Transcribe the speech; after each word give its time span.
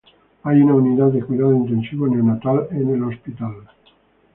Hay 0.41 0.59
una 0.59 0.73
unidad 0.73 1.11
de 1.11 1.21
cuidado 1.21 1.51
intensivo 1.53 2.07
neonatal 2.07 2.69
en 2.71 2.89
el 2.89 3.03
hospital. 3.03 3.57